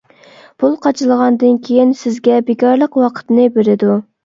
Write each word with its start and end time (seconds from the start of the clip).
پۇل 0.63 0.71
قاچىلىغاندىن 0.85 1.59
كېيىن 1.69 1.93
سىزگە 2.01 2.41
بىكارلىق 2.51 3.01
ۋاقىتنى 3.05 3.49
بېرىدۇ. 3.61 4.03